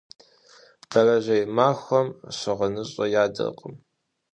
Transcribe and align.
Бэрэжьей 0.89 1.43
махуэм 1.55 2.07
щыгъыныщӏэ 2.37 3.05
ядыркъым. 3.23 3.75